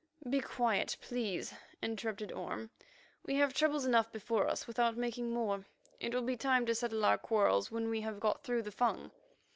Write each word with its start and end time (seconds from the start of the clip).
"Be 0.27 0.39
quiet, 0.39 0.97
please," 0.99 1.53
interrupted 1.79 2.31
Orme. 2.31 2.71
"We 3.23 3.35
have 3.35 3.53
troubles 3.53 3.85
enough 3.85 4.11
before 4.11 4.47
us, 4.47 4.65
without 4.65 4.97
making 4.97 5.29
more. 5.29 5.67
It 5.99 6.11
will 6.15 6.23
be 6.23 6.35
time 6.37 6.65
to 6.65 6.73
settle 6.73 7.05
our 7.05 7.19
quarrels 7.19 7.69
when 7.69 7.87
we 7.87 8.01
have 8.01 8.19
got 8.19 8.41
through 8.41 8.63
the 8.63 8.71
Fung." 8.71 9.11